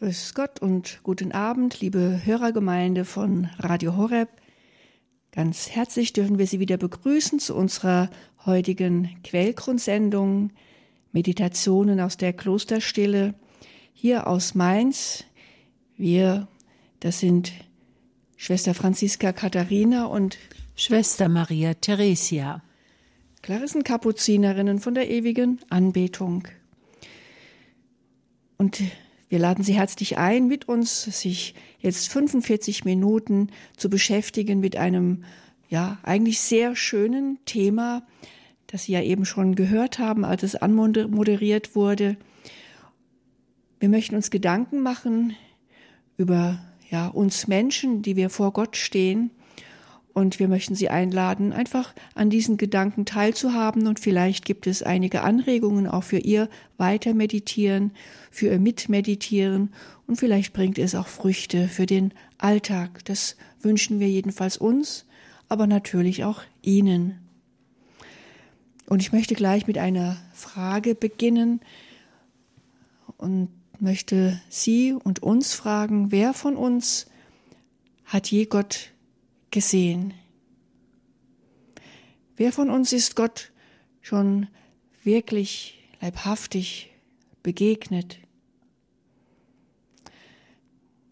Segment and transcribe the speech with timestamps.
[0.00, 4.30] Grüß Gott und guten Abend, liebe Hörergemeinde von Radio Horeb.
[5.30, 8.08] Ganz herzlich dürfen wir Sie wieder begrüßen zu unserer
[8.46, 10.52] heutigen Quellgrundsendung
[11.12, 13.34] Meditationen aus der Klosterstille
[13.92, 15.24] hier aus Mainz.
[15.98, 16.48] Wir,
[17.00, 17.52] das sind
[18.38, 20.38] Schwester Franziska Katharina und
[20.76, 22.62] Schwester Maria Theresia.
[23.42, 26.48] Klarissenkapuzinerinnen von der ewigen Anbetung.
[28.56, 28.80] Und
[29.30, 35.22] wir laden Sie herzlich ein, mit uns sich jetzt 45 Minuten zu beschäftigen mit einem,
[35.68, 38.02] ja, eigentlich sehr schönen Thema,
[38.66, 42.16] das Sie ja eben schon gehört haben, als es anmoderiert wurde.
[43.78, 45.36] Wir möchten uns Gedanken machen
[46.16, 46.60] über,
[46.90, 49.30] ja, uns Menschen, die wir vor Gott stehen
[50.12, 53.86] und wir möchten Sie einladen, einfach an diesen Gedanken teilzuhaben.
[53.86, 57.92] Und vielleicht gibt es einige Anregungen auch für Ihr Weitermeditieren,
[58.30, 59.72] für Ihr Mitmeditieren.
[60.06, 63.04] Und vielleicht bringt es auch Früchte für den Alltag.
[63.04, 65.06] Das wünschen wir jedenfalls uns,
[65.48, 67.18] aber natürlich auch Ihnen.
[68.86, 71.60] Und ich möchte gleich mit einer Frage beginnen
[73.16, 73.48] und
[73.78, 77.06] möchte Sie und uns fragen, wer von uns
[78.04, 78.90] hat je Gott
[79.50, 80.14] gesehen?
[82.36, 83.52] Wer von uns ist Gott
[84.00, 84.48] schon
[85.02, 86.90] wirklich leibhaftig
[87.42, 88.18] begegnet?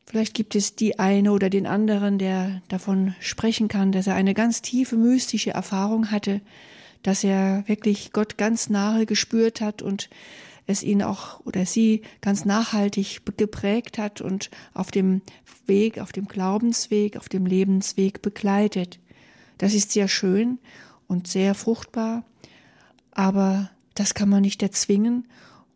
[0.07, 4.33] Vielleicht gibt es die eine oder den anderen, der davon sprechen kann, dass er eine
[4.33, 6.41] ganz tiefe mystische Erfahrung hatte,
[7.03, 10.09] dass er wirklich Gott ganz nahe gespürt hat und
[10.69, 15.23] es ihn auch oder sie ganz nachhaltig geprägt hat und auf dem
[15.67, 19.01] Weg, auf dem Glaubensweg, auf dem Lebensweg begleitet.
[19.57, 20.59] Das ist sehr schön
[21.09, 22.23] und sehr fruchtbar,
[23.11, 25.27] aber das kann man nicht erzwingen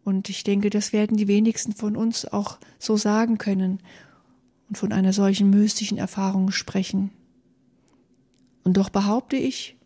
[0.04, 3.80] und ich denke, das werden die wenigsten von uns auch so sagen können
[4.68, 7.10] und von einer solchen mystischen Erfahrung sprechen.
[8.62, 9.76] Und doch behaupte ich,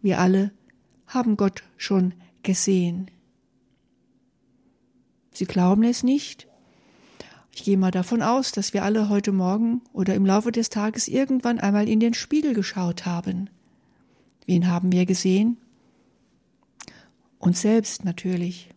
[0.00, 0.52] wir alle
[1.06, 3.10] haben Gott schon gesehen.
[5.38, 6.48] Sie glauben es nicht?
[7.54, 11.06] Ich gehe mal davon aus, dass wir alle heute Morgen oder im Laufe des Tages
[11.06, 13.48] irgendwann einmal in den Spiegel geschaut haben.
[14.46, 15.56] Wen haben wir gesehen?
[17.38, 18.70] Uns selbst natürlich.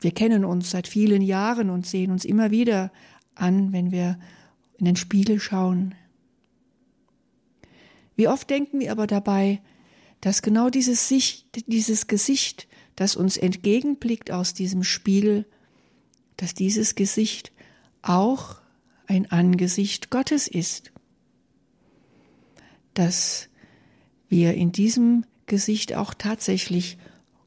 [0.00, 2.90] Wir kennen uns seit vielen Jahren und sehen uns immer wieder
[3.36, 4.18] an, wenn wir
[4.78, 5.94] in den Spiegel schauen.
[8.16, 9.60] Wie oft denken wir aber dabei,
[10.20, 12.66] dass genau dieses, Sicht, dieses Gesicht
[12.98, 15.46] das uns entgegenblickt aus diesem Spiegel,
[16.36, 17.52] dass dieses Gesicht
[18.02, 18.56] auch
[19.06, 20.90] ein Angesicht Gottes ist,
[22.94, 23.48] dass
[24.28, 26.98] wir in diesem Gesicht auch tatsächlich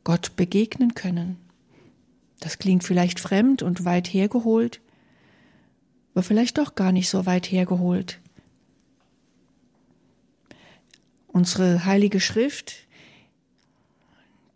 [0.06, 1.36] Gott begegnen können.
[2.40, 4.80] Das klingt vielleicht fremd und weit hergeholt,
[6.14, 8.22] aber vielleicht doch gar nicht so weit hergeholt.
[11.28, 12.88] Unsere heilige Schrift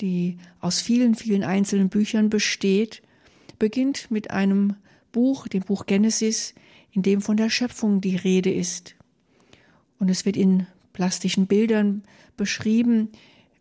[0.02, 3.02] die aus vielen, vielen einzelnen Büchern besteht,
[3.60, 4.76] beginnt mit einem
[5.12, 6.54] Buch, dem Buch Genesis,
[6.92, 8.96] in dem von der Schöpfung die Rede ist.
[10.00, 12.04] Und es wird in plastischen Bildern
[12.38, 13.10] beschrieben,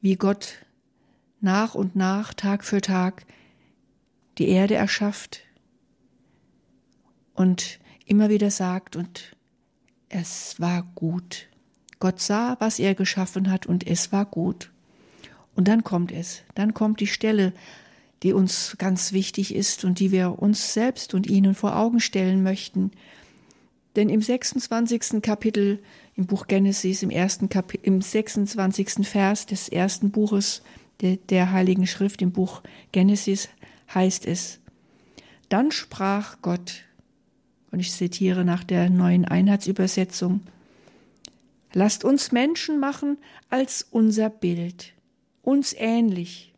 [0.01, 0.65] wie Gott
[1.41, 3.27] nach und nach, Tag für Tag,
[4.39, 5.41] die Erde erschafft
[7.35, 9.37] und immer wieder sagt, und
[10.09, 11.49] es war gut.
[11.99, 14.71] Gott sah, was er geschaffen hat, und es war gut.
[15.57, 17.53] Und dann kommt es, dann kommt die Stelle,
[18.23, 22.43] die uns ganz wichtig ist und die wir uns selbst und Ihnen vor Augen stellen
[22.43, 22.91] möchten.
[23.97, 25.23] Denn im 26.
[25.23, 25.79] Kapitel
[26.17, 27.49] im Buch Genesis, im ersten
[27.83, 29.07] im 26.
[29.07, 30.63] Vers des ersten Buches
[31.01, 32.63] der, der Heiligen Schrift, im Buch
[32.93, 33.49] Genesis,
[33.93, 34.61] heißt es,
[35.49, 36.83] dann sprach Gott,
[37.71, 40.41] und ich zitiere nach der neuen Einheitsübersetzung,
[41.73, 43.19] lasst uns Menschen machen
[43.51, 44.95] als unser Bild
[45.45, 46.55] uns ähnlich.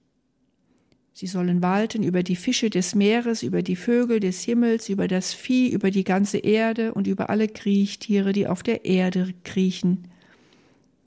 [1.12, 5.32] Sie sollen walten über die Fische des Meeres, über die Vögel des Himmels, über das
[5.32, 10.08] Vieh, über die ganze Erde und über alle Kriechtiere, die auf der Erde kriechen.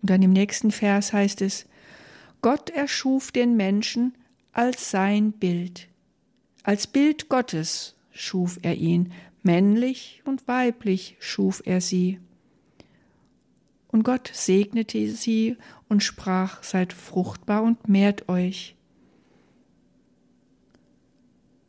[0.02, 1.68] Und dann im nächsten Vers heißt es,
[2.42, 4.16] Gott erschuf den Menschen
[4.52, 5.88] als sein Bild.
[6.64, 9.12] Als Bild Gottes schuf er ihn,
[9.44, 12.20] männlich und weiblich schuf er sie.
[13.90, 15.58] Und Gott segnete sie
[15.90, 18.76] und sprach, seid fruchtbar und mehrt euch.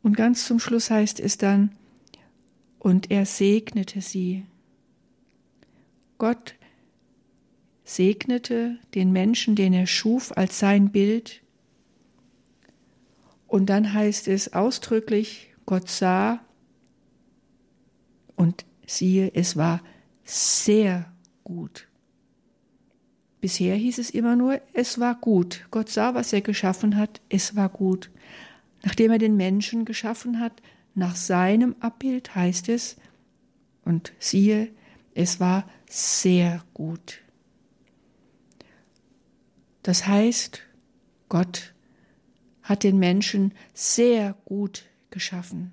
[0.03, 1.75] Und ganz zum Schluss heißt es dann,
[2.79, 4.45] und er segnete sie.
[6.17, 6.55] Gott
[7.83, 11.41] segnete den Menschen, den er schuf, als sein Bild.
[13.47, 16.39] Und dann heißt es ausdrücklich, Gott sah,
[18.35, 19.81] Und siehe, es war
[20.23, 21.11] sehr
[21.43, 21.90] gut.
[23.41, 25.65] Bisher hieß es immer nur, es war gut.
[25.71, 28.11] Gott sah, was er geschaffen hat, es war gut.
[28.83, 30.61] Nachdem er den Menschen geschaffen hat,
[30.93, 32.97] nach seinem Abbild heißt es,
[33.83, 34.69] und siehe,
[35.15, 37.19] es war sehr gut.
[39.81, 40.61] Das heißt,
[41.27, 41.73] Gott
[42.61, 45.71] hat den Menschen sehr gut geschaffen.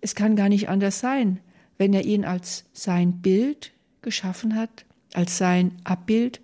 [0.00, 1.40] Es kann gar nicht anders sein,
[1.78, 3.72] wenn er ihn als sein Bild
[4.02, 4.84] geschaffen hat,
[5.14, 6.40] als sein Abbild,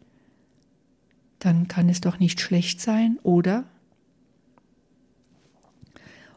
[1.45, 3.65] dann kann es doch nicht schlecht sein, oder?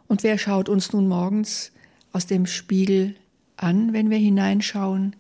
[0.08, 1.72] Und wer schaut uns nun morgens
[2.12, 3.16] aus dem Spiegel
[3.56, 5.16] an, wenn wir hineinschauen?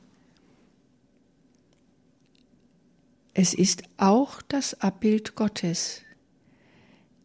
[3.36, 6.02] Es ist auch das Abbild Gottes.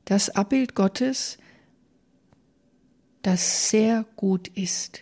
[0.04, 1.38] Das Abbild Gottes,
[3.22, 5.00] das sehr gut ist.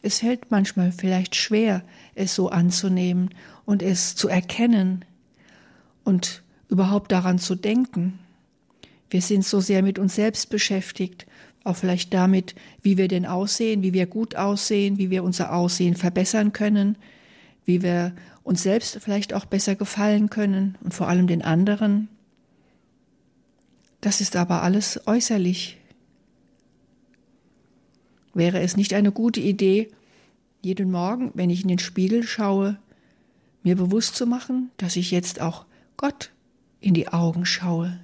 [0.00, 1.84] Es fällt manchmal vielleicht schwer,
[2.14, 3.34] es so anzunehmen
[3.66, 5.04] und es zu erkennen
[6.04, 8.18] und überhaupt daran zu denken.
[9.10, 11.26] Wir sind so sehr mit uns selbst beschäftigt,
[11.64, 15.96] auch vielleicht damit, wie wir denn aussehen, wie wir gut aussehen, wie wir unser Aussehen
[15.96, 16.96] verbessern können,
[17.64, 22.08] wie wir uns selbst vielleicht auch besser gefallen können und vor allem den anderen.
[24.00, 25.78] Das ist aber alles äußerlich.
[28.34, 29.90] Wäre es nicht eine gute Idee,
[30.62, 32.78] jeden Morgen, wenn ich in den Spiegel schaue,
[33.62, 35.66] mir bewusst zu machen, dass ich jetzt auch
[36.02, 36.30] Gott
[36.80, 37.98] in die Augen schaue?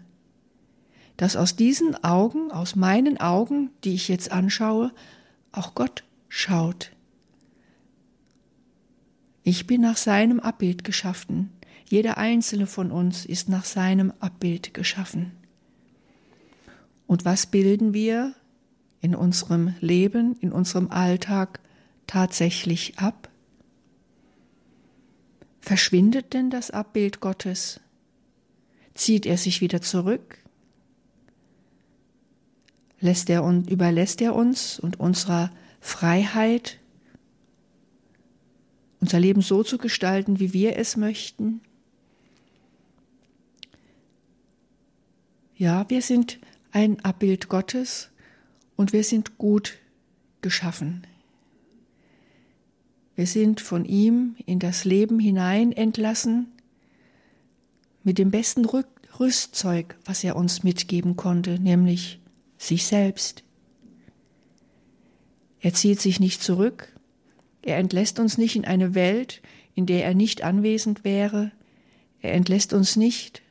[1.19, 4.93] dass aus diesen Augen, aus meinen Augen, die ich jetzt anschaue,
[5.51, 6.93] auch Gott schaut.
[9.43, 11.51] Ich bin nach seinem Abbild geschaffen.
[11.89, 15.33] Jeder einzelne von uns ist nach seinem Abbild geschaffen.
[17.09, 18.35] Und was bilden wir
[19.01, 21.59] in unserem Leben, in unserem Alltag
[22.07, 23.29] tatsächlich ab?
[25.61, 27.81] Verschwindet denn das Abbild Gottes?
[28.99, 30.39] Zieht er sich wieder zurück?
[33.01, 35.51] lässt er und überlässt er uns und unserer
[35.81, 36.79] Freiheit,
[39.01, 41.61] unser Leben so zu gestalten, wie wir es möchten.
[45.57, 46.39] Ja, wir sind
[46.73, 48.11] ein Abbild Gottes
[48.77, 49.79] und wir sind gut
[50.41, 51.07] geschaffen.
[53.15, 56.49] Wir sind von ihm in das Leben hinein entlassen
[58.03, 58.67] mit dem besten
[59.19, 62.21] Rüstzeug, was er uns mitgeben konnte, nämlich
[62.57, 63.45] sich selbst.
[65.61, 66.93] Er zieht sich nicht zurück,
[67.63, 69.43] er entlässt uns nicht in eine Welt,
[69.75, 71.53] in der er nicht anwesend wäre,
[72.21, 73.43] er entlässt uns nicht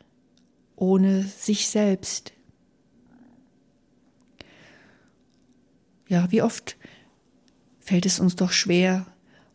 [0.76, 2.34] ohne sich selbst.
[6.08, 6.78] Ja, wie oft
[7.80, 9.06] fällt es uns doch schwer,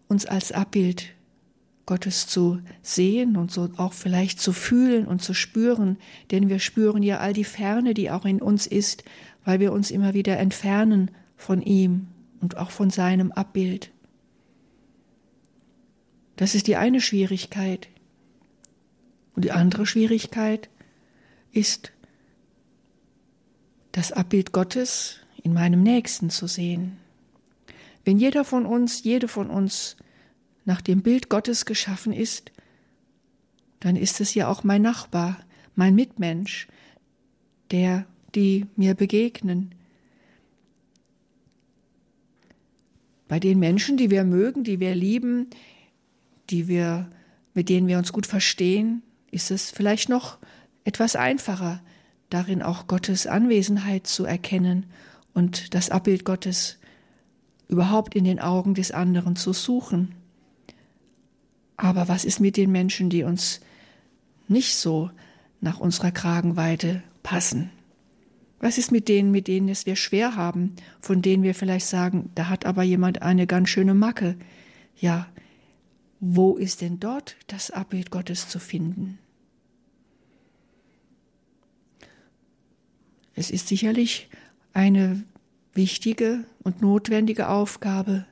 [0.08, 1.14] uns als Abbild
[1.86, 5.96] Gottes zu sehen und so auch vielleicht zu fühlen und zu spüren,
[6.30, 9.04] denn wir spüren ja all die Ferne, die auch in uns ist,
[9.44, 12.06] weil wir uns immer wieder entfernen von ihm
[12.40, 13.90] und auch von seinem Abbild.
[16.36, 17.88] Das ist die eine Schwierigkeit.
[19.34, 20.68] Und die andere Schwierigkeit
[21.52, 21.92] ist,
[23.92, 26.96] das Abbild Gottes in meinem Nächsten zu sehen.
[28.04, 29.96] Wenn jeder von uns, jede von uns
[30.64, 32.52] nach dem Bild Gottes geschaffen ist,
[33.80, 35.38] dann ist es ja auch mein Nachbar,
[35.74, 36.68] mein Mitmensch,
[37.70, 39.74] der die mir begegnen.
[43.28, 45.48] Bei den Menschen, die wir mögen, die wir lieben,
[46.50, 47.10] die wir,
[47.54, 50.38] mit denen wir uns gut verstehen, ist es vielleicht noch
[50.84, 51.82] etwas einfacher,
[52.30, 54.86] darin auch Gottes Anwesenheit zu erkennen
[55.34, 56.78] und das Abbild Gottes
[57.68, 60.14] überhaupt in den Augen des anderen zu suchen.
[61.82, 63.58] Aber was ist mit den Menschen, die uns
[64.46, 65.10] nicht so
[65.60, 67.72] nach unserer Kragenweite passen?
[68.60, 72.30] Was ist mit denen, mit denen es wir schwer haben, von denen wir vielleicht sagen,
[72.36, 74.36] da hat aber jemand eine ganz schöne Macke?
[74.96, 75.26] Ja,
[76.20, 79.18] wo ist denn dort das Abbild Gottes zu finden?
[83.34, 84.28] Es ist sicherlich
[84.72, 85.24] eine
[85.74, 88.24] wichtige und notwendige Aufgabe,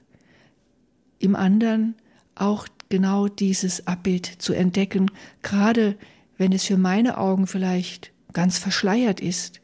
[1.19, 1.97] im anderen
[2.37, 5.11] auch genau dieses Abbild zu entdecken,
[5.43, 5.97] gerade
[6.37, 9.61] wenn es für meine Augen vielleicht ganz verschleiert ist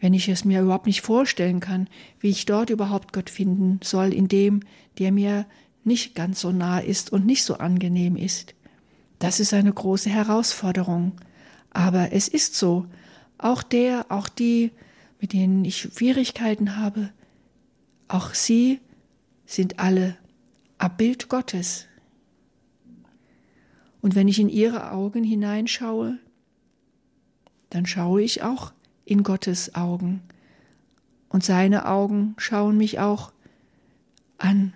[0.00, 1.88] wenn ich es mir überhaupt nicht vorstellen kann,
[2.20, 4.60] wie ich dort überhaupt Gott finden soll, in dem,
[4.98, 5.46] der mir
[5.84, 8.54] nicht ganz so nah ist und nicht so angenehm ist.
[9.18, 11.12] Das ist eine große Herausforderung.
[11.70, 12.86] Aber es ist so.
[13.38, 14.72] Auch der, auch die,
[15.20, 17.10] mit denen ich Schwierigkeiten habe,
[18.06, 18.80] auch sie
[19.46, 20.16] sind alle
[20.78, 21.87] Abbild Gottes.
[24.00, 26.18] Und wenn ich in ihre Augen hineinschaue,
[27.70, 28.72] dann schaue ich auch
[29.04, 30.22] in Gottes Augen.
[31.28, 33.32] Und seine Augen schauen mich auch
[34.38, 34.72] an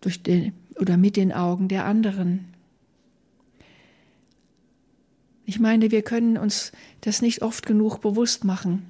[0.00, 2.54] durch den, oder mit den Augen der anderen.
[5.46, 8.86] Ich meine, wir können uns das nicht oft genug bewusst machen,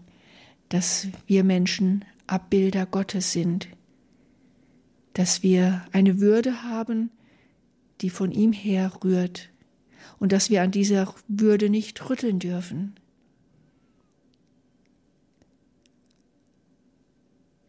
[0.68, 3.68] dass wir Menschen Abbilder Gottes sind,
[5.12, 7.11] dass wir eine Würde haben,
[8.04, 9.49] die von ihm herrührt
[10.18, 12.96] und dass wir an dieser Würde nicht rütteln dürfen.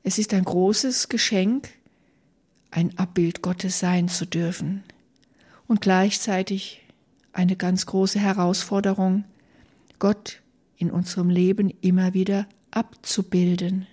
[0.04, 1.70] Es ist ein großes Geschenk,
[2.70, 4.84] ein Abbild Gottes sein zu dürfen
[5.68, 6.84] und gleichzeitig
[7.32, 9.24] eine ganz große Herausforderung,
[10.00, 10.42] Gott
[10.76, 13.88] in unserem Leben immer wieder abzubilden.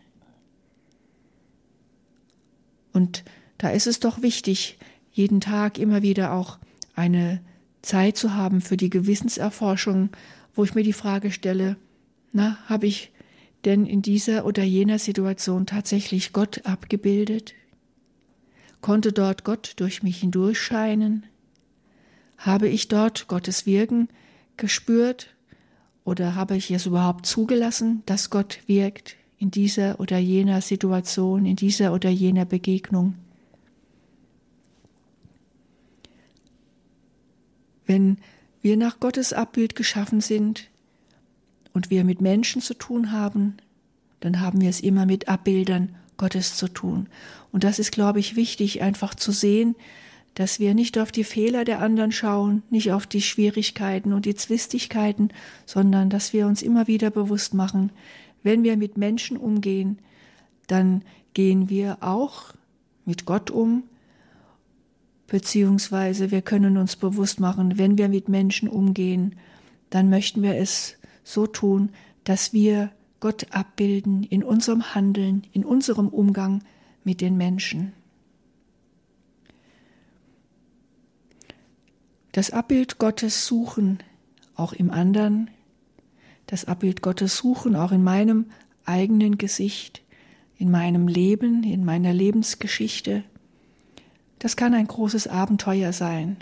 [2.92, 3.22] Und
[3.58, 4.80] da ist es doch wichtig,
[5.12, 6.58] jeden Tag immer wieder auch
[6.94, 7.40] eine
[7.82, 10.10] Zeit zu haben für die Gewissenserforschung,
[10.54, 11.76] wo ich mir die Frage stelle,
[12.32, 13.12] na, habe ich
[13.64, 17.54] denn in dieser oder jener Situation tatsächlich Gott abgebildet?
[18.80, 21.26] Konnte dort Gott durch mich hindurchscheinen?
[22.38, 24.08] Habe ich dort Gottes Wirken
[24.56, 25.34] gespürt
[26.04, 31.56] oder habe ich es überhaupt zugelassen, dass Gott wirkt in dieser oder jener Situation, in
[31.56, 33.14] dieser oder jener Begegnung?
[37.92, 38.16] Wenn
[38.62, 40.70] wir nach Gottes Abbild geschaffen sind
[41.74, 43.58] und wir mit Menschen zu tun haben,
[44.20, 47.10] dann haben wir es immer mit Abbildern Gottes zu tun.
[47.52, 49.76] Und das ist, glaube ich, wichtig, einfach zu sehen,
[50.32, 54.36] dass wir nicht auf die Fehler der anderen schauen, nicht auf die Schwierigkeiten und die
[54.36, 55.28] Zwistigkeiten,
[55.66, 57.92] sondern dass wir uns immer wieder bewusst machen,
[58.42, 59.98] wenn wir mit Menschen umgehen,
[60.66, 61.02] dann
[61.34, 62.54] gehen wir auch
[63.04, 63.82] mit Gott um,
[65.26, 69.36] beziehungsweise wir können uns bewusst machen, wenn wir mit Menschen umgehen,
[69.90, 71.90] dann möchten wir es so tun,
[72.24, 76.64] dass wir Gott abbilden in unserem Handeln, in unserem Umgang
[77.04, 77.92] mit den Menschen.
[82.32, 83.98] Das Abbild Gottes suchen,
[84.56, 85.50] auch im anderen,
[86.46, 88.46] das Abbild Gottes suchen, auch in meinem
[88.84, 90.02] eigenen Gesicht,
[90.56, 93.24] in meinem Leben, in meiner Lebensgeschichte,
[94.42, 96.36] das kann ein großes Abenteuer sein.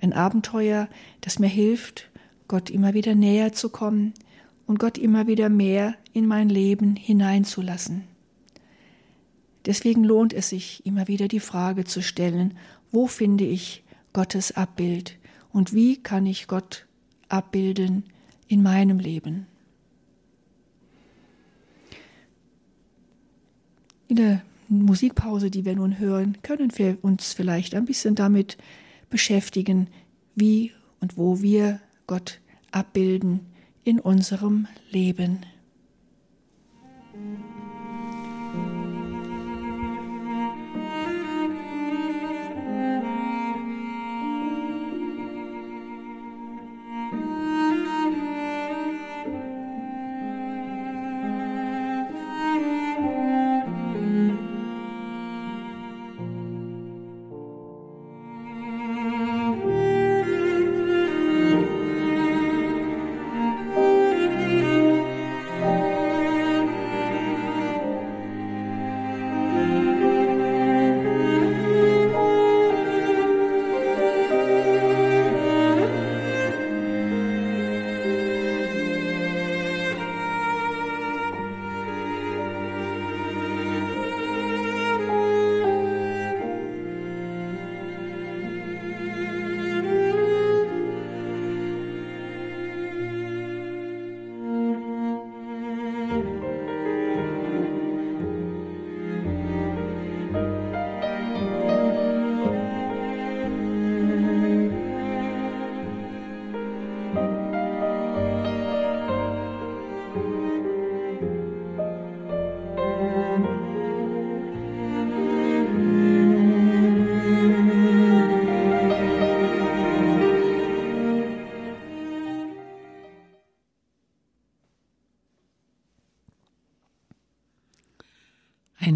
[0.00, 0.88] Ein Abenteuer,
[1.20, 2.10] das mir hilft,
[2.48, 4.12] Gott immer wieder näher zu kommen
[4.66, 8.02] und Gott immer wieder mehr in mein Leben hineinzulassen.
[9.66, 12.58] Deswegen lohnt es sich, immer wieder die Frage zu stellen,
[12.90, 15.16] wo finde ich Gottes Abbild
[15.52, 16.88] und wie kann ich Gott
[17.28, 18.02] abbilden
[18.48, 19.46] in meinem Leben.
[24.08, 28.58] In der Musikpause, die wir nun hören, können wir uns vielleicht ein bisschen damit
[29.10, 29.88] beschäftigen,
[30.34, 33.40] wie und wo wir Gott abbilden
[33.84, 35.40] in unserem Leben.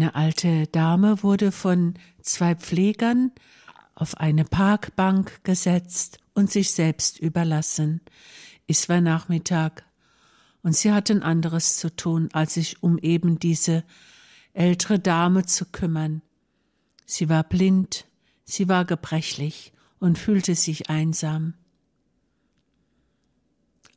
[0.03, 3.31] Eine alte Dame wurde von zwei Pflegern
[3.95, 8.01] auf eine Parkbank gesetzt und sich selbst überlassen.
[8.67, 9.85] Es war Nachmittag,
[10.61, 13.85] und sie hatten anderes zu tun, als sich um eben diese
[14.51, 16.21] ältere Dame zu kümmern.
[17.05, 18.05] Sie war blind,
[18.43, 21.53] sie war gebrechlich und fühlte sich einsam.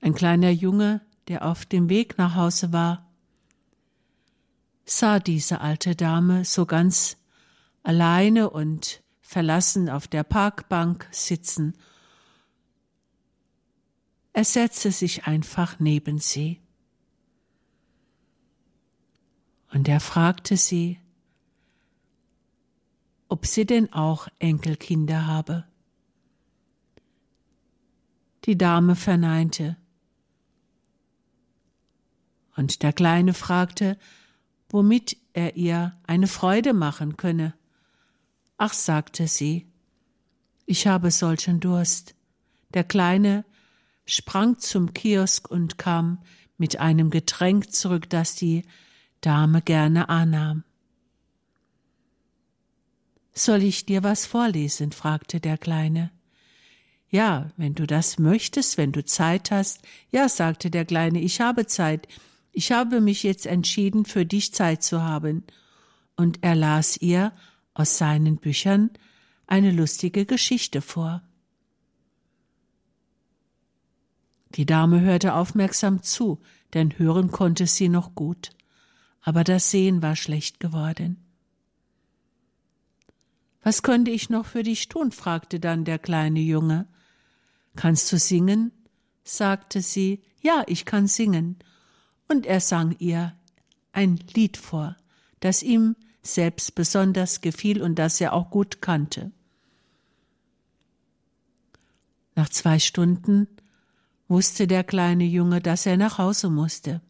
[0.01, 3.06] Ein kleiner Junge, der auf dem Weg nach Hause war,
[4.87, 7.19] sah diese alte Dame so ganz
[7.83, 11.77] alleine und verlassen auf der Parkbank sitzen.
[14.33, 16.61] Er setzte sich einfach neben sie.
[19.73, 21.01] Und er fragte sie,
[23.29, 25.65] ob sie denn auch Enkelkinder habe.
[28.45, 29.77] Die Dame verneinte.
[32.55, 33.99] Und der Kleine fragte,
[34.69, 37.55] womit er ihr eine Freude machen könne.
[38.59, 39.67] Ach, sagte sie,
[40.65, 42.15] ich habe solchen Durst.
[42.75, 43.45] Der Kleine
[44.07, 46.23] sprang zum Kiosk und kam
[46.59, 48.65] mit einem Getränk zurück, das die
[49.21, 50.65] Dame gerne annahm.
[53.33, 54.93] Soll ich dir was vorlesen?
[54.93, 56.11] fragte der Kleine.
[57.09, 59.81] Ja, wenn du das möchtest, wenn du Zeit hast.
[60.11, 62.09] Ja, sagte der Kleine, ich habe Zeit.
[62.59, 65.45] Ich habe mich jetzt entschieden, für dich Zeit zu haben.
[66.17, 67.33] Und er las ihr
[67.75, 68.89] aus seinen Büchern
[69.47, 71.23] eine lustige Geschichte vor.
[74.55, 76.41] Die Dame hörte aufmerksam zu,
[76.73, 78.49] denn hören konnte sie noch gut,
[79.21, 81.23] aber das Sehen war schlecht geworden.
[83.63, 85.13] Was könnte ich noch für dich tun?
[85.13, 86.89] fragte dann der kleine Junge.
[87.75, 88.73] Kannst du singen?
[89.25, 90.23] sagte sie.
[90.41, 91.59] Ja, ich kann singen.
[92.29, 93.35] Und er sang ihr
[93.93, 94.97] ein Lied vor,
[95.41, 99.31] das ihm selbst besonders gefiel und das er auch gut kannte.
[102.35, 103.49] Nach zwei Stunden
[104.29, 107.01] wusste der kleine Junge, dass er nach Hause musste.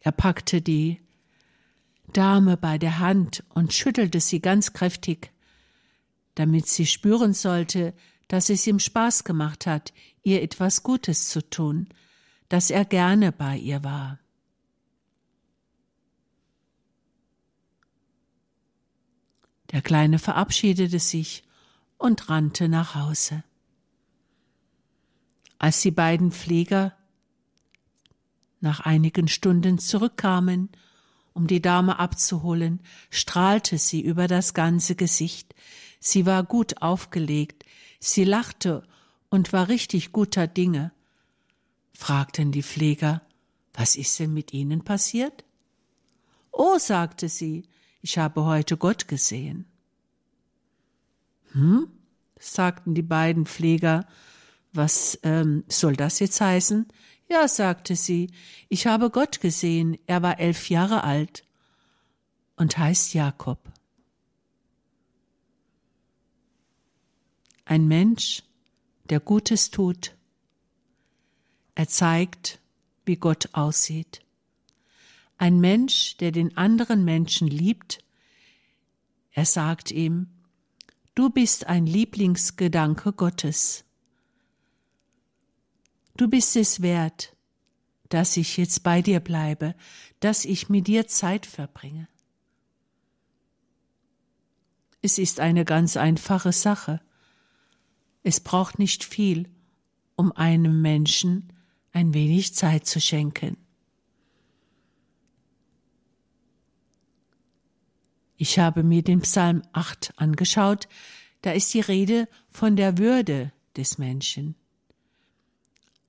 [0.00, 1.00] Er packte die
[2.12, 5.32] Dame bei der Hand und schüttelte sie ganz kräftig,
[6.34, 7.92] damit sie spüren sollte,
[8.28, 9.92] dass es ihm Spaß gemacht hat,
[10.26, 11.88] ihr etwas Gutes zu tun,
[12.48, 14.18] dass er gerne bei ihr war.
[19.70, 21.44] Der Kleine verabschiedete sich
[21.96, 23.44] und rannte nach Hause.
[25.58, 26.92] Als die beiden Pfleger
[28.60, 30.70] nach einigen Stunden zurückkamen
[31.34, 35.54] um die Dame abzuholen, strahlte sie über das ganze Gesicht.
[36.00, 37.64] Sie war gut aufgelegt,
[38.00, 38.82] sie lachte
[39.30, 40.92] und war richtig guter Dinge.
[41.92, 43.22] Fragten die Pfleger,
[43.72, 45.44] was ist denn mit Ihnen passiert?
[46.52, 47.64] Oh, sagte sie,
[48.00, 49.66] ich habe heute Gott gesehen.
[51.52, 51.88] Hm?
[52.38, 54.06] sagten die beiden Pfleger,
[54.72, 56.86] was ähm, soll das jetzt heißen?
[57.28, 58.30] Ja, sagte sie,
[58.68, 61.44] ich habe Gott gesehen, er war elf Jahre alt
[62.56, 63.58] und heißt Jakob.
[67.64, 68.42] Ein Mensch,
[69.06, 70.14] der Gutes tut.
[71.74, 72.60] Er zeigt,
[73.04, 74.22] wie Gott aussieht.
[75.38, 77.98] Ein Mensch, der den anderen Menschen liebt.
[79.32, 80.28] Er sagt ihm,
[81.14, 83.84] du bist ein Lieblingsgedanke Gottes.
[86.16, 87.36] Du bist es wert,
[88.08, 89.74] dass ich jetzt bei dir bleibe,
[90.20, 92.08] dass ich mit dir Zeit verbringe.
[95.02, 97.00] Es ist eine ganz einfache Sache.
[98.28, 99.48] Es braucht nicht viel,
[100.16, 101.52] um einem Menschen
[101.92, 103.56] ein wenig Zeit zu schenken.
[108.36, 110.88] Ich habe mir den Psalm 8 angeschaut,
[111.42, 114.56] da ist die Rede von der Würde des Menschen.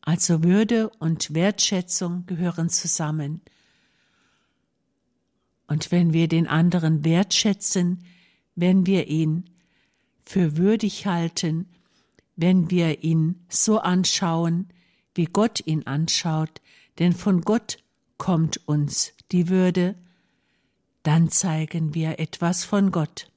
[0.01, 3.41] Also Würde und Wertschätzung gehören zusammen.
[5.67, 8.03] Und wenn wir den anderen wertschätzen,
[8.55, 9.51] wenn wir ihn
[10.25, 11.69] für würdig halten,
[12.37, 14.69] wenn wir ihn so anschauen,
[15.13, 16.61] wie Gott ihn anschaut,
[16.99, 17.79] denn von Gott
[18.17, 19.95] kommt uns die Würde,
[21.03, 23.29] dann zeigen wir etwas von Gott.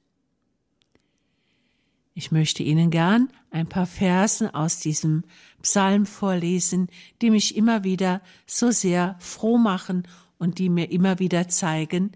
[2.13, 5.23] Ich möchte Ihnen gern ein paar Versen aus diesem
[5.61, 6.87] Psalm vorlesen,
[7.21, 12.11] die mich immer wieder so sehr froh machen und die mir immer wieder zeigen,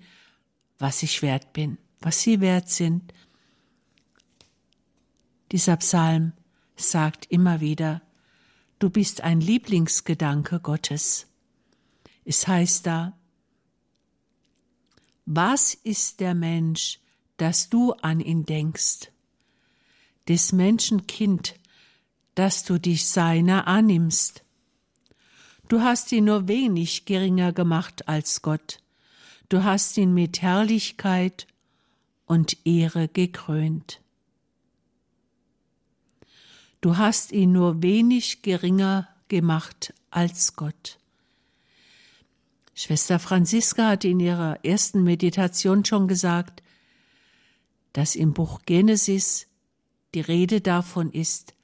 [0.77, 3.13] was ich wert bin, was Sie wert sind.
[5.51, 6.33] Dieser Psalm
[6.75, 8.01] sagt immer wieder,
[8.79, 11.27] du bist ein Lieblingsgedanke Gottes.
[12.25, 13.17] Es heißt da,
[15.25, 16.99] was ist der Mensch,
[17.37, 19.09] dass du an ihn denkst?
[20.27, 21.55] des Menschen Kind,
[22.35, 24.43] dass du dich seiner annimmst.
[25.67, 28.79] Du hast ihn nur wenig geringer gemacht als Gott.
[29.49, 31.47] Du hast ihn mit Herrlichkeit
[32.25, 34.01] und Ehre gekrönt.
[36.85, 40.99] Du hast ihn nur wenig geringer gemacht als Gott.
[42.75, 46.61] Schwester Franziska hat in ihrer ersten Meditation schon gesagt,
[47.93, 49.47] dass im Buch Genesis
[50.13, 51.55] die Rede davon ist,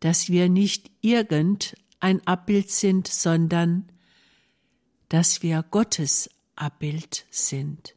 [0.00, 3.86] dass wir nicht irgendein Abbild sind, sondern
[5.10, 7.94] dass wir Gottes Abbild sind.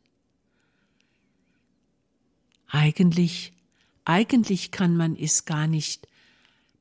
[2.67, 3.53] Eigentlich,
[4.05, 6.07] eigentlich kann man es gar nicht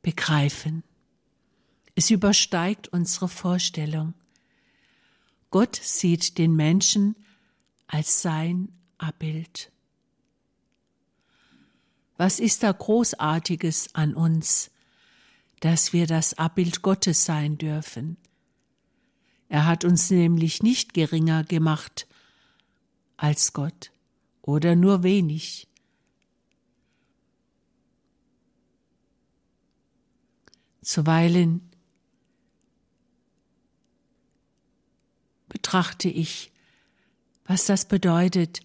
[0.03, 0.83] begreifen.
[1.95, 4.15] Es übersteigt unsere Vorstellung.
[5.51, 7.15] Gott sieht den Menschen
[7.87, 9.71] als sein Abbild.
[12.17, 14.71] Was ist da Großartiges an uns,
[15.61, 18.17] dass wir das Abbild Gottes sein dürfen?
[19.49, 22.07] Er hat uns nämlich nicht geringer gemacht
[23.19, 23.93] als Gott
[24.41, 25.69] oder nur wenig.
[30.83, 31.71] Zuweilen
[35.49, 36.51] betrachte ich,
[37.45, 38.61] was das bedeutet,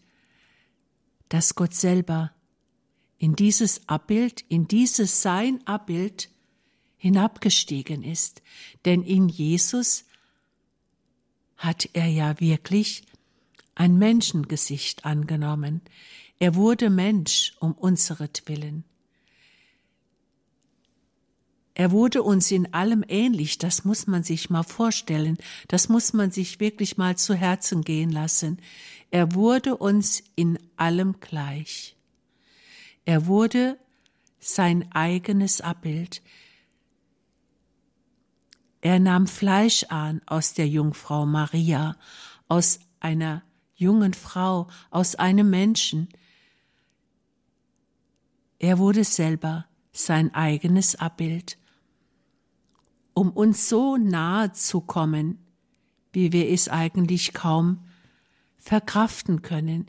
[1.30, 2.32] dass Gott selber
[3.17, 6.30] in dieses Abbild, in dieses Sein Abbild
[6.97, 8.41] hinabgestiegen ist.
[8.86, 10.06] Denn in Jesus
[11.58, 13.03] hat er ja wirklich
[13.75, 15.82] ein Menschengesicht angenommen.
[16.39, 18.84] Er wurde Mensch um unseretwillen.
[21.80, 25.38] Er wurde uns in allem ähnlich, das muss man sich mal vorstellen,
[25.68, 28.58] das muss man sich wirklich mal zu Herzen gehen lassen.
[29.12, 31.96] Er wurde uns in allem gleich.
[33.06, 33.78] Er wurde
[34.40, 36.24] sein eigenes Abbild.
[38.82, 41.96] Er nahm Fleisch an aus der Jungfrau Maria,
[42.48, 43.44] aus einer
[43.76, 46.10] jungen Frau, aus einem Menschen.
[48.58, 51.60] Er wurde selber sein eigenes Abbild
[53.17, 55.39] um uns so nahe zu kommen,
[56.13, 57.84] wie wir es eigentlich kaum
[58.60, 59.88] verkraften können.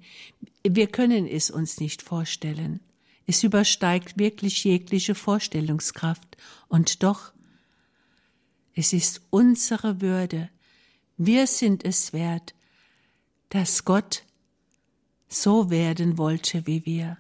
[0.63, 2.81] Wir können es uns nicht vorstellen.
[3.27, 6.39] Es übersteigt wirklich jegliche Vorstellungskraft.
[6.69, 7.35] Und doch,
[8.75, 10.49] es ist unsere Würde.
[11.19, 12.55] Wir sind es wert,
[13.51, 14.25] dass Gott
[15.29, 17.19] so werden wollte wie wir.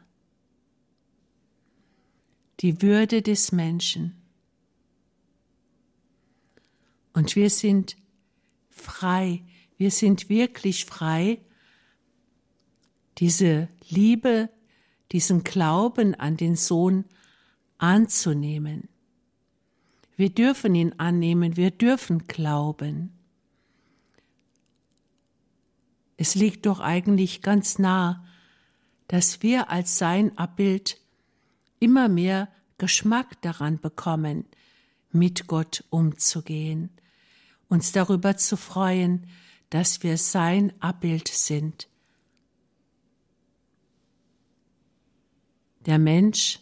[2.60, 4.17] Die Würde des Menschen
[7.18, 7.96] und wir sind
[8.70, 9.42] frei,
[9.76, 11.40] wir sind wirklich frei,
[13.18, 14.50] diese Liebe,
[15.10, 17.06] diesen Glauben an den Sohn
[17.76, 18.88] anzunehmen.
[20.16, 23.10] Wir dürfen ihn annehmen, wir dürfen glauben.
[26.16, 28.24] Es liegt doch eigentlich ganz nah,
[29.08, 31.00] dass wir als sein Abbild
[31.80, 34.44] immer mehr Geschmack daran bekommen,
[35.10, 36.90] mit Gott umzugehen
[37.68, 39.26] uns darüber zu freuen,
[39.70, 41.88] dass wir sein Abbild sind.
[45.86, 46.60] Der Mensch,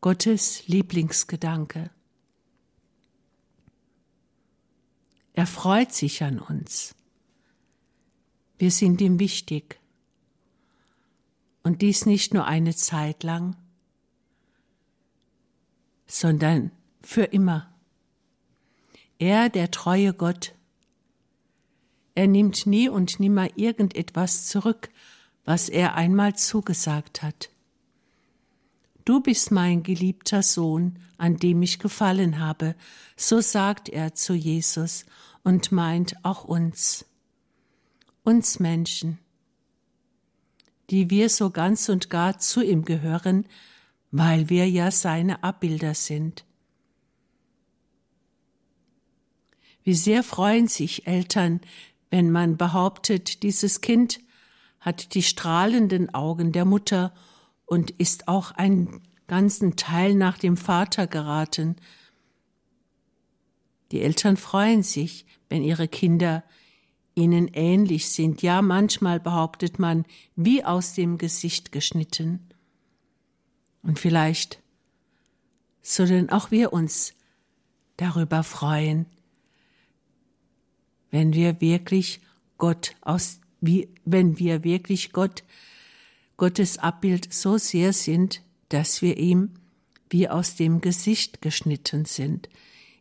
[0.00, 1.90] Gottes Lieblingsgedanke.
[5.34, 6.94] Er freut sich an uns.
[8.58, 9.78] Wir sind ihm wichtig.
[11.62, 13.56] Und dies nicht nur eine Zeit lang,
[16.06, 16.72] sondern
[17.02, 17.70] für immer.
[19.20, 20.54] Er, der treue Gott,
[22.14, 24.88] er nimmt nie und nimmer irgendetwas zurück,
[25.44, 27.50] was er einmal zugesagt hat.
[29.04, 32.74] Du bist mein geliebter Sohn, an dem ich gefallen habe,
[33.14, 35.04] so sagt er zu Jesus
[35.44, 37.04] und meint auch uns,
[38.24, 39.18] uns Menschen,
[40.88, 43.44] die wir so ganz und gar zu ihm gehören,
[44.10, 46.46] weil wir ja seine Abbilder sind.
[49.90, 51.60] Wie sehr freuen sich Eltern,
[52.10, 54.20] wenn man behauptet, dieses Kind
[54.78, 57.12] hat die strahlenden Augen der Mutter
[57.66, 61.74] und ist auch einen ganzen Teil nach dem Vater geraten.
[63.90, 66.44] Die Eltern freuen sich, wenn ihre Kinder
[67.16, 70.04] ihnen ähnlich sind, ja manchmal behauptet man,
[70.36, 72.48] wie aus dem Gesicht geschnitten.
[73.82, 74.62] Und vielleicht
[75.82, 77.12] sollen auch wir uns
[77.96, 79.06] darüber freuen,
[81.10, 82.20] wenn wir wirklich
[82.58, 85.44] Gott aus, wie, wenn wir wirklich Gott,
[86.36, 89.50] Gottes Abbild so sehr sind, dass wir ihm
[90.08, 92.48] wie aus dem Gesicht geschnitten sind.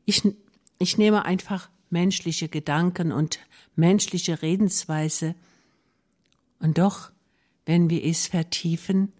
[0.06, 0.24] Ich,
[0.78, 3.40] ich nehme einfach menschliche Gedanken und
[3.76, 5.36] menschliche Redensweise.
[6.60, 7.12] Und doch,
[7.66, 9.12] wenn wir es vertiefen,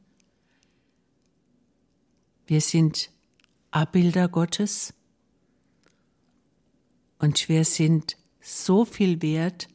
[2.46, 3.10] wir sind
[3.72, 4.94] Abbilder Gottes
[7.20, 8.18] und wir sind
[8.50, 9.68] so viel wert,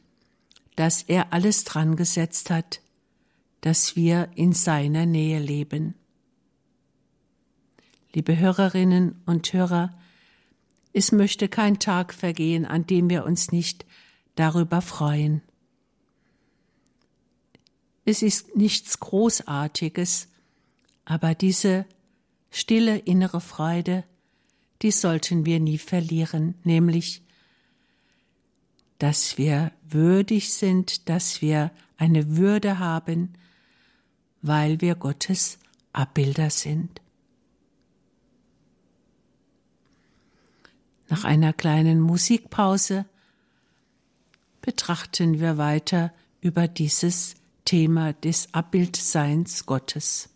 [0.75, 2.81] dass er alles dran gesetzt hat,
[3.61, 5.95] dass wir in seiner Nähe leben.
[8.13, 9.97] Liebe Hörerinnen und Hörer,
[10.93, 13.85] es möchte kein Tag vergehen, an dem wir uns nicht
[14.35, 15.41] darüber freuen.
[18.05, 20.29] Es ist nichts Großartiges,
[21.03, 21.85] aber diese
[22.51, 24.03] stille innere Freude,
[24.81, 27.24] die sollten wir nie verlieren, nämlich,
[28.99, 33.33] dass wir würdig sind, dass wir eine Würde haben,
[34.41, 35.59] weil wir Gottes
[35.93, 37.01] Abbilder sind.
[41.07, 43.05] Nach einer kleinen Musikpause
[44.61, 50.29] betrachten wir weiter über dieses Thema des Abbildseins Gottes.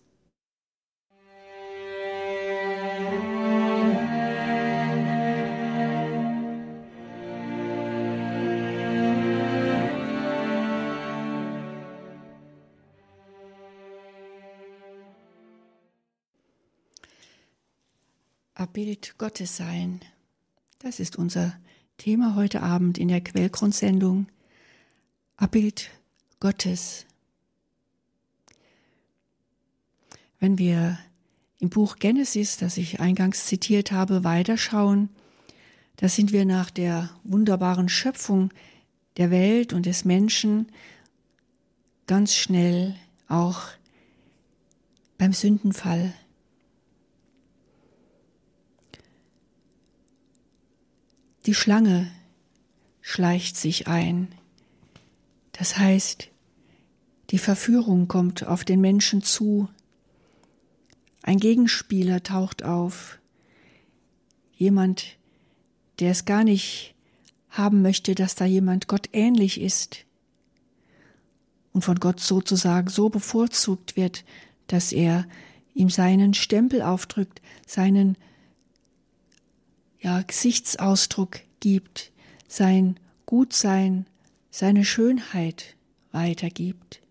[18.79, 19.99] Abbild Gottes sein.
[20.79, 21.53] Das ist unser
[21.97, 24.27] Thema heute Abend in der Quellgrundsendung.
[25.35, 25.89] Abbild
[26.39, 27.05] Gottes.
[30.39, 30.97] Wenn wir
[31.59, 35.09] im Buch Genesis, das ich eingangs zitiert habe, weiterschauen,
[35.97, 38.49] da sind wir nach der wunderbaren Schöpfung
[39.17, 40.71] der Welt und des Menschen
[42.07, 42.95] ganz schnell
[43.27, 43.63] auch
[45.17, 46.13] beim Sündenfall
[51.49, 52.11] Die Schlange
[53.01, 54.27] schleicht sich ein.
[55.51, 56.29] Das heißt,
[57.31, 59.67] die Verführung kommt auf den Menschen zu.
[61.23, 63.17] Ein Gegenspieler taucht auf.
[64.53, 65.17] Jemand,
[65.97, 66.93] der es gar nicht
[67.49, 70.05] haben möchte, dass da jemand Gott ähnlich ist
[71.73, 74.23] und von Gott sozusagen so bevorzugt wird,
[74.67, 75.27] dass er
[75.73, 78.17] ihm seinen Stempel aufdrückt, seinen
[79.99, 82.11] ja, Gesichtsausdruck gibt,
[82.47, 84.05] sein Gutsein,
[84.49, 85.75] seine Schönheit
[86.11, 87.01] weitergibt.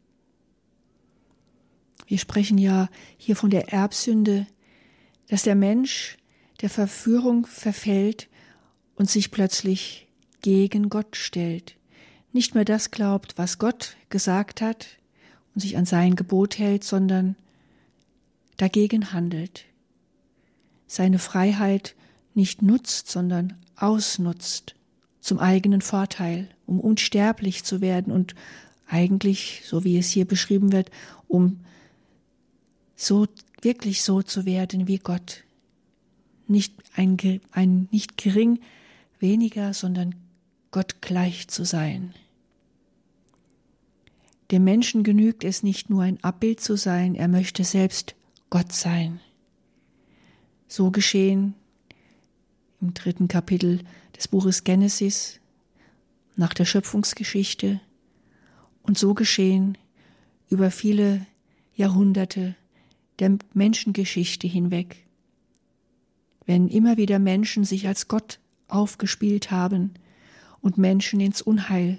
[2.06, 4.46] Wir sprechen ja hier von der Erbsünde,
[5.28, 6.16] dass der Mensch
[6.62, 8.28] der Verführung verfällt
[8.96, 10.08] und sich plötzlich
[10.40, 11.76] gegen Gott stellt,
[12.32, 14.86] nicht mehr das glaubt, was Gott gesagt hat
[15.54, 17.36] und sich an sein Gebot hält, sondern
[18.56, 19.66] dagegen handelt,
[20.86, 21.94] seine Freiheit
[22.38, 24.74] nicht nutzt, sondern ausnutzt
[25.20, 28.34] zum eigenen Vorteil, um unsterblich zu werden und
[28.86, 30.90] eigentlich, so wie es hier beschrieben wird,
[31.26, 31.60] um
[32.96, 33.26] so
[33.60, 35.44] wirklich so zu werden wie Gott.
[36.46, 37.18] Nicht ein,
[37.52, 38.60] ein nicht gering
[39.18, 40.14] weniger, sondern
[40.70, 42.14] Gott gleich zu sein.
[44.50, 48.14] Dem Menschen genügt es nicht nur ein Abbild zu sein, er möchte selbst
[48.48, 49.20] Gott sein.
[50.68, 51.54] So geschehen
[52.80, 53.80] im dritten Kapitel
[54.16, 55.40] des Buches Genesis
[56.36, 57.80] nach der Schöpfungsgeschichte
[58.82, 59.76] und so geschehen
[60.48, 61.26] über viele
[61.74, 62.54] Jahrhunderte
[63.18, 65.04] der Menschengeschichte hinweg.
[66.46, 68.38] Wenn immer wieder Menschen sich als Gott
[68.68, 69.94] aufgespielt haben
[70.60, 71.98] und Menschen ins Unheil,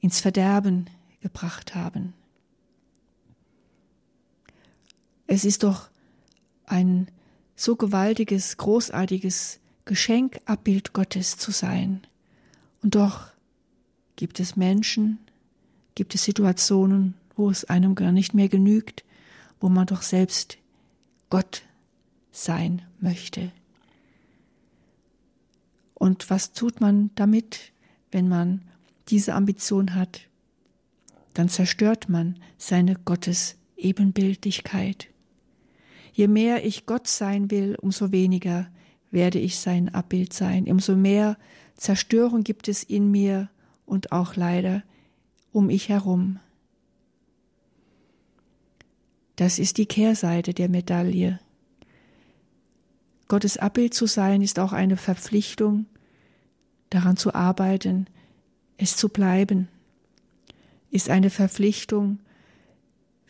[0.00, 0.88] ins Verderben
[1.20, 2.14] gebracht haben.
[5.26, 5.88] Es ist doch
[6.66, 7.08] ein
[7.56, 12.02] so gewaltiges, großartiges Geschenk, Abbild Gottes zu sein.
[12.82, 13.26] Und doch
[14.16, 15.18] gibt es Menschen,
[15.94, 19.04] gibt es Situationen, wo es einem gar nicht mehr genügt,
[19.60, 20.58] wo man doch selbst
[21.30, 21.62] Gott
[22.30, 23.52] sein möchte.
[25.94, 27.72] Und was tut man damit,
[28.10, 28.62] wenn man
[29.08, 30.22] diese Ambition hat?
[31.34, 35.08] Dann zerstört man seine Gottes Ebenbildlichkeit.
[36.12, 38.68] Je mehr ich Gott sein will, umso weniger
[39.10, 40.70] werde ich sein Abbild sein.
[40.70, 41.36] Umso mehr
[41.76, 43.48] Zerstörung gibt es in mir
[43.86, 44.82] und auch leider
[45.52, 46.38] um mich herum.
[49.36, 51.40] Das ist die Kehrseite der Medaille.
[53.28, 55.86] Gottes Abbild zu sein ist auch eine Verpflichtung,
[56.90, 58.06] daran zu arbeiten,
[58.76, 59.68] es zu bleiben,
[60.90, 62.18] ist eine Verpflichtung,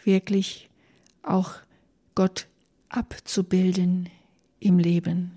[0.02, 0.68] wirklich
[1.22, 1.52] auch
[2.16, 2.48] Gott
[2.92, 4.08] abzubilden
[4.60, 5.32] im Leben.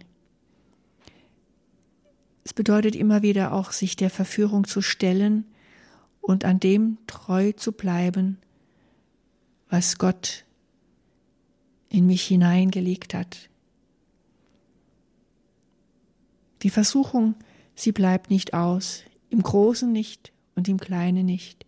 [2.43, 5.45] Es bedeutet immer wieder auch, sich der Verführung zu stellen
[6.21, 8.37] und an dem treu zu bleiben,
[9.69, 10.45] was Gott
[11.89, 13.49] in mich hineingelegt hat.
[16.61, 17.35] Die Versuchung,
[17.73, 21.64] sie bleibt nicht aus, im Großen nicht und im Kleinen nicht.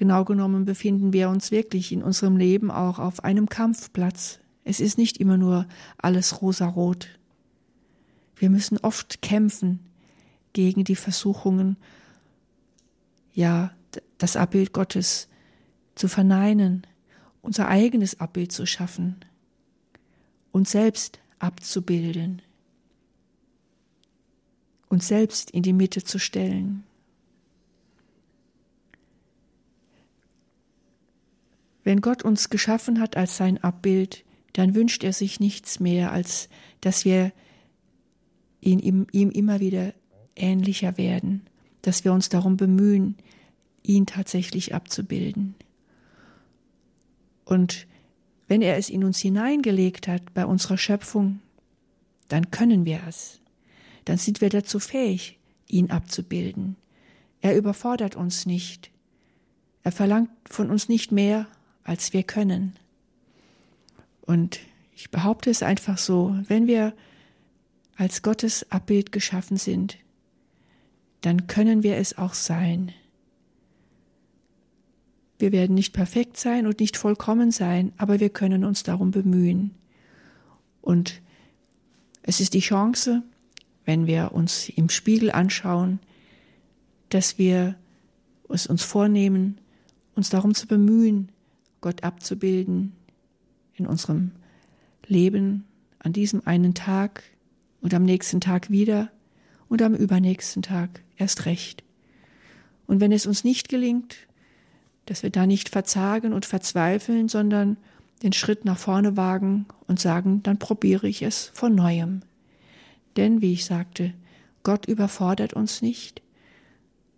[0.00, 4.38] Genau genommen befinden wir uns wirklich in unserem Leben auch auf einem Kampfplatz.
[4.64, 5.66] Es ist nicht immer nur
[5.98, 7.08] alles rosarot.
[8.34, 9.80] Wir müssen oft kämpfen
[10.54, 11.76] gegen die Versuchungen,
[13.34, 13.72] ja,
[14.16, 15.28] das Abbild Gottes
[15.96, 16.86] zu verneinen,
[17.42, 19.16] unser eigenes Abbild zu schaffen,
[20.50, 22.40] uns selbst abzubilden,
[24.88, 26.84] uns selbst in die Mitte zu stellen.
[31.90, 36.48] Wenn Gott uns geschaffen hat als sein Abbild, dann wünscht er sich nichts mehr, als
[36.80, 37.32] dass wir
[38.60, 39.92] ihn, ihm, ihm immer wieder
[40.36, 41.42] ähnlicher werden,
[41.82, 43.16] dass wir uns darum bemühen,
[43.82, 45.56] ihn tatsächlich abzubilden.
[47.44, 47.88] Und
[48.46, 51.40] wenn er es in uns hineingelegt hat bei unserer Schöpfung,
[52.28, 53.40] dann können wir es.
[54.04, 56.76] Dann sind wir dazu fähig, ihn abzubilden.
[57.40, 58.92] Er überfordert uns nicht.
[59.82, 61.48] Er verlangt von uns nicht mehr,
[61.84, 62.76] als wir können.
[64.22, 64.60] Und
[64.94, 66.94] ich behaupte es einfach so, wenn wir
[67.96, 69.98] als Gottes Abbild geschaffen sind,
[71.20, 72.92] dann können wir es auch sein.
[75.38, 79.74] Wir werden nicht perfekt sein und nicht vollkommen sein, aber wir können uns darum bemühen.
[80.82, 81.20] Und
[82.22, 83.22] es ist die Chance,
[83.84, 85.98] wenn wir uns im Spiegel anschauen,
[87.08, 87.74] dass wir
[88.48, 89.58] es uns vornehmen,
[90.14, 91.30] uns darum zu bemühen,
[91.80, 92.92] Gott abzubilden
[93.74, 94.32] in unserem
[95.06, 95.64] Leben
[95.98, 97.22] an diesem einen Tag
[97.80, 99.10] und am nächsten Tag wieder
[99.68, 101.84] und am übernächsten Tag erst recht.
[102.86, 104.16] Und wenn es uns nicht gelingt,
[105.06, 107.76] dass wir da nicht verzagen und verzweifeln, sondern
[108.22, 112.20] den Schritt nach vorne wagen und sagen, dann probiere ich es von neuem.
[113.16, 114.12] Denn, wie ich sagte,
[114.62, 116.22] Gott überfordert uns nicht,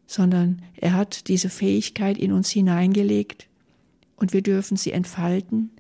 [0.07, 3.49] sondern er hat diese Fähigkeit in uns hineingelegt
[4.23, 5.73] und wir dürfen sie entfalten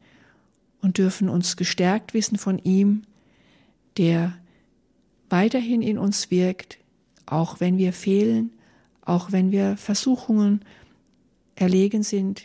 [0.81, 3.03] und dürfen uns gestärkt wissen von ihm,
[3.99, 4.37] der
[5.31, 6.79] weiterhin in uns wirkt,
[7.25, 8.53] auch wenn wir fehlen,
[9.01, 10.65] auch wenn wir Versuchungen
[11.55, 12.43] erlegen sind.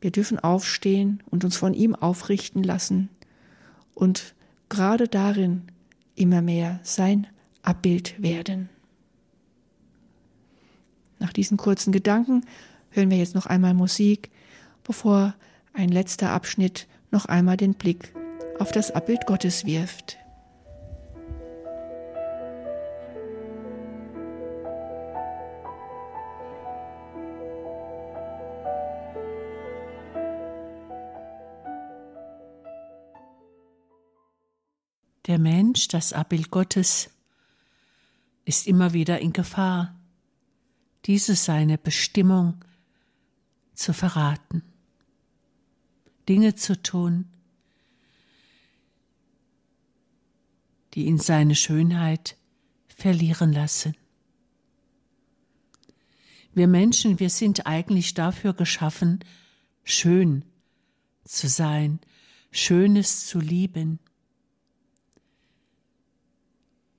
[0.00, 3.08] Wir dürfen aufstehen und uns von ihm aufrichten lassen
[3.94, 4.34] und
[4.68, 5.62] gerade darin
[6.16, 7.28] immer mehr sein
[7.62, 8.68] Abbild werden.
[11.20, 12.44] Nach diesen kurzen Gedanken
[12.90, 14.32] hören wir jetzt noch einmal Musik,
[14.86, 15.34] bevor
[15.72, 18.14] ein letzter Abschnitt noch einmal den Blick
[18.58, 20.16] auf das Abbild Gottes wirft.
[35.26, 37.10] Der Mensch, das Abbild Gottes,
[38.44, 39.96] ist immer wieder in Gefahr,
[41.04, 42.64] diese seine Bestimmung
[43.74, 44.62] zu verraten,
[46.28, 47.28] Dinge zu tun,
[50.94, 52.36] die ihn seine Schönheit
[52.88, 53.94] verlieren lassen.
[56.54, 59.20] Wir Menschen, wir sind eigentlich dafür geschaffen,
[59.84, 60.44] schön
[61.24, 62.00] zu sein,
[62.50, 63.98] Schönes zu lieben,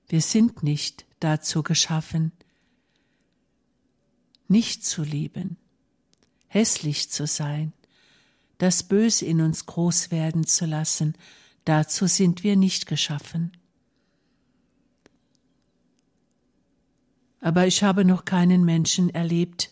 [0.08, 2.32] wir sind nicht dazu geschaffen,
[4.48, 5.58] nicht zu lieben,
[6.46, 7.74] hässlich zu sein,
[8.58, 11.14] das Böse in uns groß werden zu lassen,
[11.64, 13.52] dazu sind wir nicht geschaffen.
[17.40, 19.70] Aber ich habe noch keinen Menschen erlebt,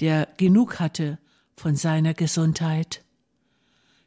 [0.00, 1.18] der genug hatte
[1.56, 3.02] von seiner Gesundheit,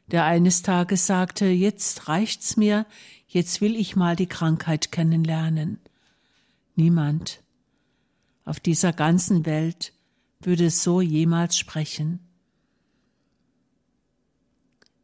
[0.06, 2.86] der eines Tages sagte, jetzt reicht's mir,
[3.26, 5.78] jetzt will ich mal die Krankheit kennenlernen.
[6.74, 7.42] Niemand
[8.46, 9.92] auf dieser ganzen Welt
[10.40, 12.27] würde so jemals sprechen.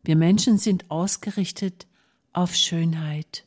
[0.04, 1.86] Wir Menschen sind ausgerichtet
[2.34, 3.46] auf Schönheit.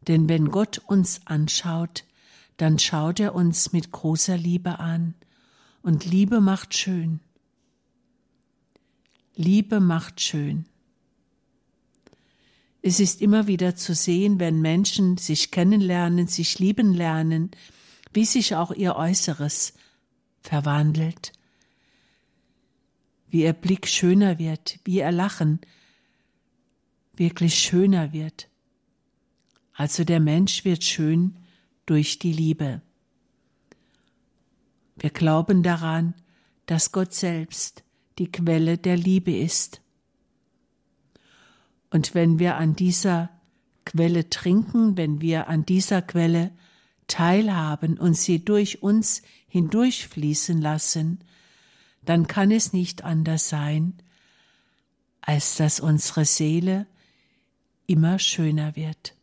[0.06, 2.04] Denn wenn Gott uns anschaut,
[2.56, 5.14] dann schaut er uns mit großer Liebe an,
[5.80, 7.20] und Liebe macht schön.
[9.36, 10.66] Liebe macht schön.
[12.88, 17.50] Es ist immer wieder zu sehen, wenn Menschen sich kennenlernen, sich lieben lernen,
[18.14, 19.74] wie sich auch ihr Äußeres
[20.40, 21.34] verwandelt,
[23.28, 25.60] wie ihr Blick schöner wird, wie ihr Lachen
[27.14, 28.48] wirklich schöner wird.
[29.74, 31.36] Also der Mensch wird schön
[31.84, 32.80] durch die Liebe.
[34.96, 36.14] Wir glauben daran,
[36.64, 37.84] dass Gott selbst
[38.18, 39.82] die Quelle der Liebe ist.
[41.90, 43.30] Und wenn wir an dieser
[43.84, 46.50] Quelle trinken, wenn wir an dieser Quelle
[47.06, 51.20] teilhaben und sie durch uns hindurchfließen lassen,
[52.02, 53.94] dann kann es nicht anders sein,
[55.22, 56.86] als dass unsere Seele
[57.86, 59.14] immer schöner wird.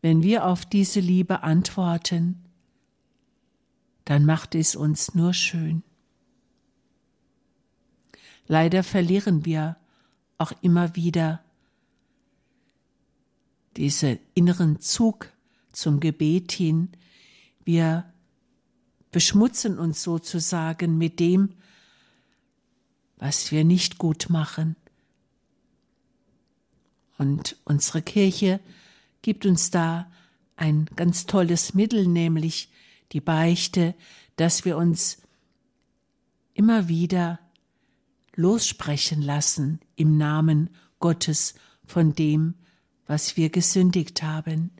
[0.00, 2.44] Wenn wir auf diese Liebe antworten,
[4.04, 5.82] dann macht es uns nur schön.
[8.46, 9.76] Leider verlieren wir
[10.38, 11.42] auch immer wieder
[13.76, 15.32] diesen inneren Zug
[15.72, 16.90] zum Gebet hin.
[17.64, 18.12] Wir
[19.10, 21.50] beschmutzen uns sozusagen mit dem,
[23.16, 24.76] was wir nicht gut machen.
[27.18, 28.60] Und unsere Kirche
[29.22, 30.10] gibt uns da
[30.56, 32.70] ein ganz tolles Mittel, nämlich
[33.12, 33.94] die Beichte,
[34.36, 35.18] dass wir uns
[36.54, 37.40] immer wieder
[38.38, 40.70] lossprechen lassen im Namen
[41.00, 42.54] Gottes von dem,
[43.06, 44.70] was wir gesündigt haben,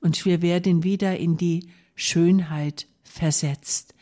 [0.00, 3.94] und wir werden wieder in die Schönheit versetzt.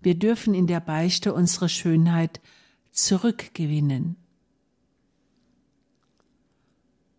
[0.00, 2.40] Wir dürfen in der Beichte unsere Schönheit
[2.92, 4.16] zurückgewinnen.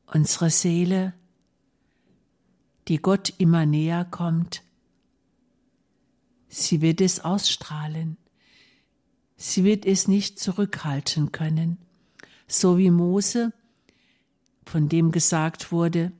[0.07, 1.13] Unsere Seele,
[2.87, 4.63] die Gott immer näher kommt,
[6.47, 8.17] sie wird es ausstrahlen.
[9.45, 11.77] Sie wird es nicht zurückhalten können,
[12.47, 13.51] so wie Mose,
[14.65, 16.13] von dem gesagt wurde,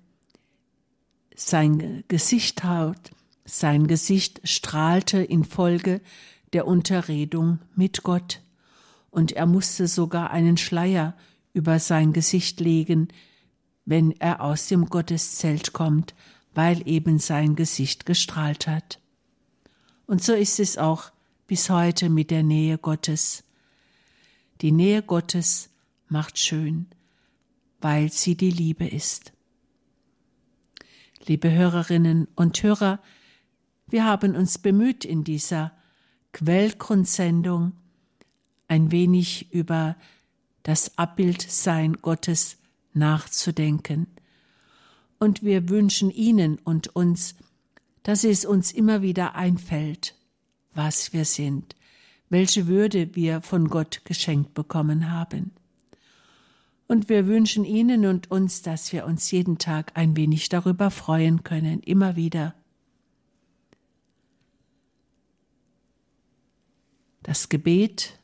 [1.34, 3.12] sein Gesicht haut,
[3.46, 6.02] sein Gesicht strahlte infolge
[6.52, 8.42] der Unterredung mit Gott,
[9.10, 11.16] und er musste sogar einen Schleier
[11.54, 13.08] über sein Gesicht legen,
[13.86, 16.14] wenn er aus dem Gotteszelt kommt,
[16.54, 19.00] weil eben sein Gesicht gestrahlt hat.
[20.08, 21.13] Und so ist es auch
[21.54, 23.44] bis heute mit der Nähe Gottes.
[24.62, 25.70] Die Nähe Gottes
[26.08, 26.88] macht schön,
[27.80, 29.34] weil sie die Liebe ist.
[31.28, 33.00] Liebe Hörerinnen und Hörer,
[33.86, 35.74] wir haben uns bemüht, in dieser
[36.32, 37.74] Quellgrundsendung
[38.68, 39.96] ein wenig über
[40.64, 42.58] das Abbildsein Gottes
[42.94, 44.08] nachzudenken.
[45.20, 47.36] Und wir wünschen Ihnen und uns,
[48.02, 50.16] dass es uns immer wieder einfällt,
[50.74, 51.76] was wir sind,
[52.30, 55.52] welche Würde wir von Gott geschenkt bekommen haben.
[56.88, 61.44] Und wir wünschen Ihnen und uns, dass wir uns jeden Tag ein wenig darüber freuen
[61.44, 62.54] können, immer wieder.
[67.24, 68.20] Das Gebet,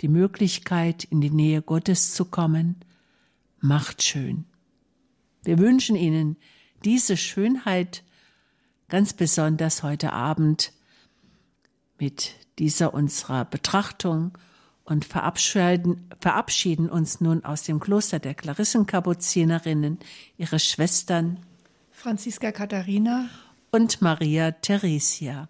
[0.00, 2.76] die Möglichkeit, in die Nähe Gottes zu kommen,
[3.60, 4.44] macht schön.
[5.42, 6.36] Wir wünschen Ihnen
[6.84, 8.04] diese Schönheit
[8.88, 10.72] ganz besonders heute Abend
[11.98, 14.36] mit dieser unserer Betrachtung
[14.84, 19.98] und verabschieden, verabschieden uns nun aus dem Kloster der Klarissenkapuzinerinnen,
[20.36, 21.40] ihre Schwestern
[21.90, 23.28] Franziska Katharina
[23.70, 25.48] und Maria Theresia.